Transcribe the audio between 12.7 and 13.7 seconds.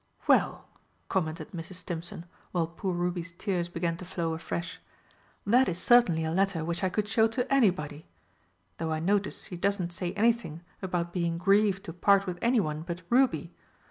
but Ruby.